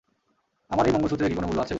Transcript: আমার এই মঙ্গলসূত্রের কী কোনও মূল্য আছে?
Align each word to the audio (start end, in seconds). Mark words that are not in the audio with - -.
আমার 0.71 0.85
এই 0.85 0.93
মঙ্গলসূত্রের 0.93 1.29
কী 1.29 1.35
কোনও 1.35 1.47
মূল্য 1.47 1.61
আছে? 1.61 1.69